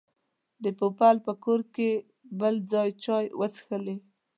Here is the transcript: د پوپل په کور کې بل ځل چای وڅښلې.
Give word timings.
د 0.63 0.65
پوپل 0.79 1.15
په 1.25 1.33
کور 1.43 1.61
کې 1.75 1.89
بل 2.39 2.55
ځل 2.71 2.89
چای 3.03 3.25
وڅښلې. 3.39 3.97